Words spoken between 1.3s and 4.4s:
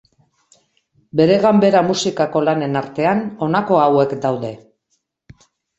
ganbera musikako lanen artean, honako hauek